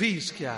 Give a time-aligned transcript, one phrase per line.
[0.00, 0.54] Fisca。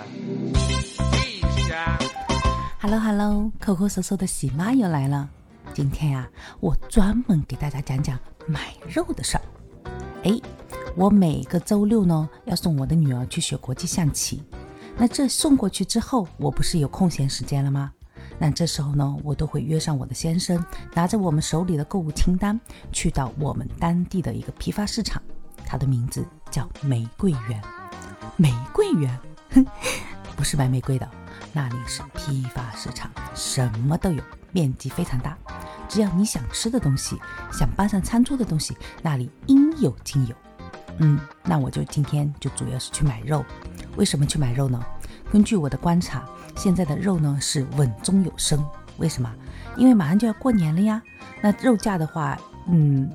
[2.79, 5.29] Hello Hello，抠抠搜搜的喜妈又来了。
[5.73, 6.29] 今天呀、
[6.61, 8.17] 我专门给大家讲讲
[8.47, 9.43] 买肉的事儿。
[10.23, 10.39] 哎，
[10.95, 14.41] 我每个周六呢要送我的女儿去学国际象棋，
[14.95, 17.91] 那这送过去之后，我不是有空闲时间了吗？
[18.39, 22.57] 那这时候呢，我都会约上我的先生，拿着我们手里的购物清单，
[22.93, 25.21] 去到我们当地的一个批发市场，
[25.65, 27.61] 它的名字叫玫瑰园。
[28.37, 29.19] 玫瑰园，
[30.35, 31.09] 不是卖玫瑰的，
[31.51, 35.37] 那里是批发市场，什么都有，面积非常大。
[35.87, 37.17] 只要你想吃的东西，
[37.51, 40.35] 想搬上餐桌的东西，那里应有尽有。
[40.97, 43.43] 嗯，那我就今天就主要是去买肉。
[43.95, 44.83] 为什么去买肉呢？
[45.31, 46.23] 根据我的观察，
[46.55, 48.63] 现在的肉呢是稳中有升。
[48.97, 49.31] 为什么？
[49.75, 51.01] 因为马上就要过年了呀。
[51.41, 53.11] 那肉价的话，嗯，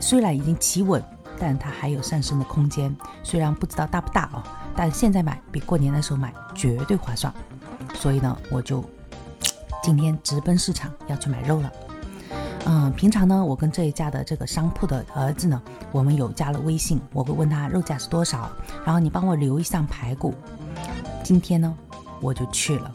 [0.00, 1.02] 虽然已经企稳，
[1.38, 2.94] 但它还有上升的空间。
[3.22, 4.42] 虽然不知道大不大哦，
[4.74, 7.32] 但现在买比过年的时候买绝对划算。
[7.94, 8.84] 所以呢，我就
[9.82, 11.72] 今天直奔市场要去买肉了。
[12.66, 18.50] 嗯，平常呢，我跟这一家的这个商铺的儿子呢，我们有加了微信，我会问他肉价是多少，
[18.84, 20.34] 然后你帮我留一箱排骨。
[21.24, 21.74] 今天呢，
[22.20, 22.92] 我就去了，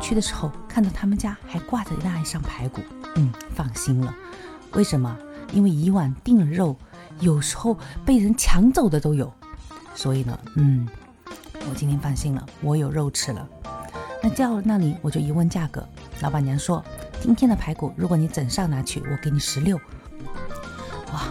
[0.00, 2.80] 去的时候看到他们家还挂着那一上排骨，
[3.16, 4.14] 嗯，放心了。
[4.74, 5.16] 为什么？
[5.52, 6.76] 因为以往订肉，
[7.20, 9.32] 有时候被人抢走的都有，
[9.94, 10.88] 所以呢，嗯，
[11.68, 13.48] 我今天放心了，我有肉吃了。
[14.22, 15.86] 那到了那里，我就一问价格，
[16.20, 16.84] 老板娘说，
[17.20, 19.76] 今天的排骨，如果你整上拿去，我给你十六。
[21.12, 21.22] 哇，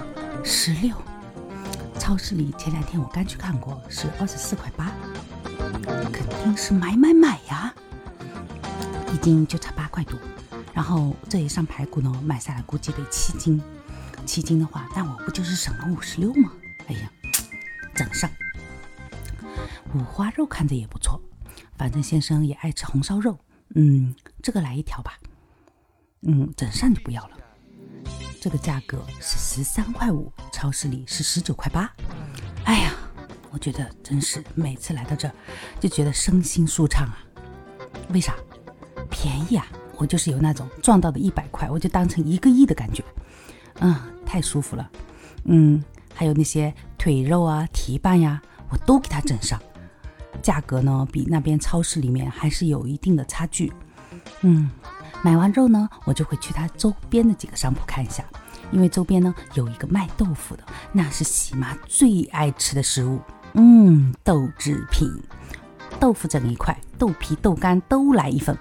[0.43, 0.95] 十六！
[1.99, 4.91] 超市里前两天我刚去看过，是二十四块八，
[6.11, 7.73] 肯定是买买买呀！
[9.13, 10.17] 一斤就差八块多，
[10.73, 13.61] 然后这一上排骨呢，买下来估计得七斤，
[14.25, 16.51] 七斤的话，那我不就是省了五十六吗？
[16.87, 17.09] 哎呀，
[17.93, 18.29] 整上。
[19.93, 21.21] 五花肉看着也不错，
[21.77, 23.37] 反正先生也爱吃红烧肉，
[23.75, 25.13] 嗯，这个来一条吧。
[26.21, 27.37] 嗯，整上就不要了。
[28.41, 31.91] 这个价格是十三块五，超市里是十九块八。
[32.65, 32.93] 哎呀，
[33.51, 35.33] 我觉得真是每次来到这儿
[35.79, 37.17] 就觉得身心舒畅啊。
[38.09, 38.35] 为啥？
[39.09, 39.65] 便宜啊！
[39.97, 43.03] 我就是有那种赚到的一百块，我就当成一个亿的感觉。
[43.79, 43.95] 嗯，
[44.25, 44.89] 太舒服了。
[45.45, 49.61] 嗯，还有那些腿肉啊、蹄瓣呀，我都给它整上。
[50.41, 53.71] 价格呢，比那边超市里面还是有一定的差距。
[54.41, 54.69] 嗯。
[55.23, 58.23] 买完肉呢，我就会去它周边的几个商铺看一下，
[58.71, 63.19] 因为周边呢有一个卖豆腐的，那是喜妈最爱吃的食物。
[63.53, 65.09] 嗯，豆制品，
[65.99, 68.55] 豆腐整一块，豆皮、豆干都来一份。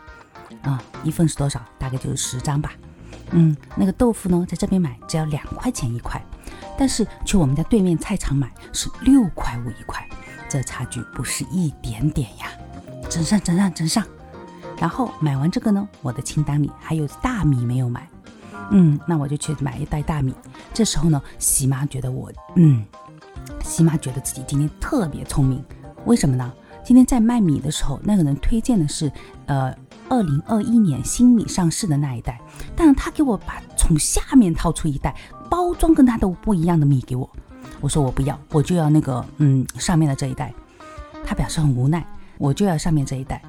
[0.62, 1.60] 啊，一份是多少？
[1.78, 2.72] 大概就是十张吧。
[3.36, 6.24] 嗯，那个豆腐呢，在这边买只要两块钱一块，
[6.78, 10.08] 但是去我们家对面菜场买是六块五一块，
[10.48, 12.46] 这差距不是一点点呀！
[13.10, 14.04] 整上，整上，整上。
[14.78, 18.08] 然后买完这个呢，我的清单里还有大米没有买，
[18.70, 20.32] 嗯，那我就去买一袋大米。
[20.72, 22.84] 这时候呢，喜妈觉得我，嗯，
[23.64, 25.64] 喜妈觉得自己今天特别聪明，
[26.04, 26.52] 为什么呢？
[26.84, 29.10] 今天在卖米的时候，那个人推荐的是，
[29.46, 29.74] 呃，
[30.08, 32.40] 二零二一年新米上市的那一袋，
[32.76, 35.14] 但是他给我把从下面掏出一袋，
[35.50, 37.28] 包装跟他都不一样的米给我，
[37.80, 40.52] 我说我不要，我就要那个，嗯，上面的这一袋。
[41.24, 42.06] 他表示很无奈，
[42.38, 43.42] 我就要上面这一袋，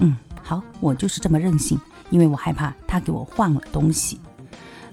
[0.00, 0.16] 嗯。
[0.44, 1.80] 好，我就是这么任性，
[2.10, 4.20] 因为我害怕他给我换了东西。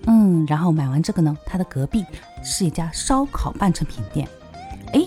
[0.05, 2.05] 嗯，然后买完这个呢，他的隔壁
[2.43, 4.29] 是一家烧烤半成品店。
[4.93, 5.03] 哎，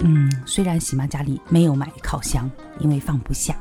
[0.00, 2.48] 嗯，虽然喜妈家里没有买烤箱，
[2.78, 3.56] 因为放不下，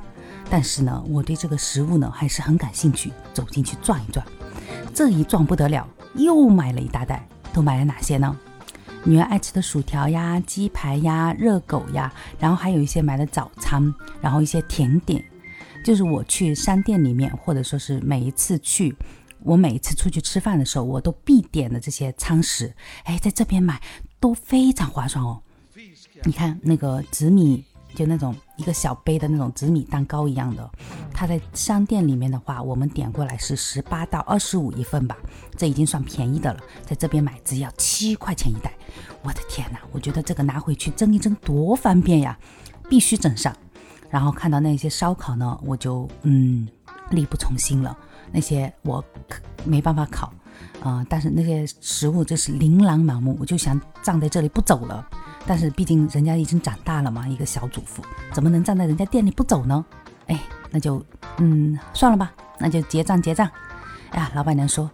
[0.50, 4.26] 但是呢，我对这个食物呢还是很感兴趣，走进去转一转。
[4.94, 7.28] 这一转不得了，又买了一大袋。
[7.54, 8.38] 都买了哪些呢？
[9.04, 15.24] 女儿爱吃的薯条呀、鸡排呀、热狗呀，然后还有一些买的早餐，然后一些甜点。
[15.84, 18.96] 就是我去商店里面，或者说是每一次去，
[19.40, 22.72] 我每一次出去吃饭的时候，我都必点的这些餐食，
[23.06, 23.82] 哎，在这边买
[24.20, 25.42] 都非常划算哦。
[26.24, 27.66] 你看那个紫米，
[27.98, 30.70] 就那种一个小杯的那种紫米蛋糕一样的，
[31.12, 35.18] 它在商店里面的话，我们点过来是十八到二十五一份吧，
[35.56, 36.60] 这已经算便宜的了。
[36.86, 38.72] 在这边买只要七块钱一袋，
[39.24, 39.80] 我的天哪！
[39.92, 42.38] 我觉得这个拿回去蒸一蒸多方便呀，
[42.88, 43.52] 必须整上。
[44.12, 46.68] 然后看到那些烧烤呢，我就嗯
[47.10, 47.98] 力不从心了。
[48.32, 49.04] 那些我
[49.66, 50.32] 没办法烤，
[50.84, 55.10] 啊，但是那些食物真是琳琅满目，我就想站在这里不走了。
[55.48, 58.04] 但是毕竟人家已经长大了嘛，一个小主妇
[58.34, 59.86] 怎么能站在人家店里不走呢？
[60.28, 60.38] 哎，
[60.70, 61.04] 那就
[61.38, 63.50] 嗯算了吧，那就结账结账。
[64.12, 64.92] 哎呀，老板娘说，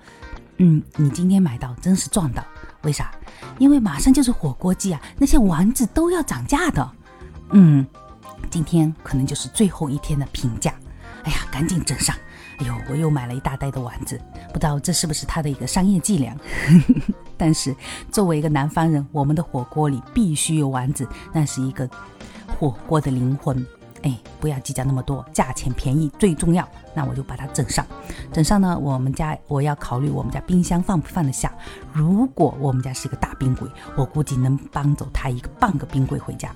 [0.58, 2.46] 嗯，你今天买到真是赚到，
[2.84, 3.12] 为啥？
[3.58, 6.92] 因为马上就是火锅季啊，那些丸子都要涨价的。
[7.52, 7.86] 嗯。
[8.50, 10.76] 今天可能就是最后一天的评价。
[11.24, 12.16] 哎呀，赶紧整上！
[12.60, 14.20] 哎呦，我又买了一大袋的丸子，
[14.52, 16.38] 不知道这是不是他的一个商业伎俩。
[17.44, 17.76] 但是
[18.10, 21.86] 作为一个南方人，我们的火锅里必须有丸子，那是一个
[22.58, 23.68] 火锅的灵魂。
[24.04, 26.66] 哎，不要计较那么多，价钱便宜最重要。
[26.94, 27.86] 那我就把它整上，
[28.32, 31.52] 整上呢，我们家我要考虑我们家冰箱放不放得下。
[31.92, 33.68] 如果我们家是一个大冰柜，
[33.98, 36.50] 我估计能搬走它一个半个冰柜回家。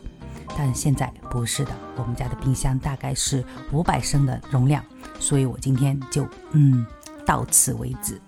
[0.58, 3.44] 但现在不是的，我们家的冰箱大概是
[3.74, 4.82] 五百升的容量，
[5.20, 6.88] 所以我今天就嗯
[7.26, 8.22] 到此为止。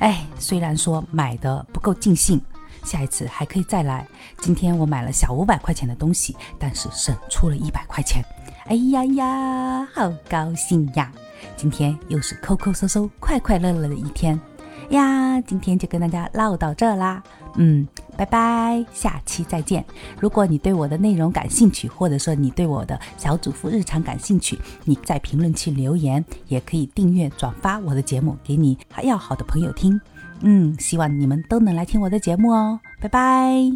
[0.00, 2.40] 哎，虽然说买的不够尽兴，
[2.84, 4.06] 下一次还可以再来。
[4.38, 8.24] 今天我买了小五百块钱的东西，但是省出了一百块钱。
[8.64, 11.12] 哎呀呀，好高兴呀！
[11.54, 14.40] 今天又是抠抠搜搜、快快乐乐的一天
[14.90, 15.40] 呀！
[15.40, 17.22] 今天就跟大家唠到这啦，
[17.56, 19.84] 嗯，拜拜，下期再见。
[20.20, 30.00] 如果你对我的内容感兴趣，或者说你对我的小主妇日常感兴趣，你在评论区留言，也可以订阅转发我的节目给你还要好的朋友听。
[30.40, 33.72] 嗯，希望你们都能来听我的节目哦，拜拜。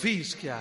[0.00, 0.56] Fisca